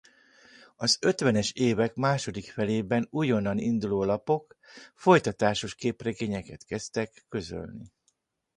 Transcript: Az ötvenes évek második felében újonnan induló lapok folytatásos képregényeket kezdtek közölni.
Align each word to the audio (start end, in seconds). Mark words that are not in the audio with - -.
Az 0.75 0.97
ötvenes 1.01 1.51
évek 1.51 1.95
második 1.95 2.51
felében 2.51 3.07
újonnan 3.11 3.57
induló 3.57 4.03
lapok 4.03 4.55
folytatásos 4.95 5.75
képregényeket 5.75 6.65
kezdtek 6.65 7.25
közölni. 7.29 7.91